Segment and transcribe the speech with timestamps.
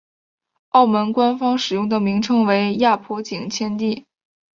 [0.69, 4.07] 澳门官方使用的名称为亚婆井前地。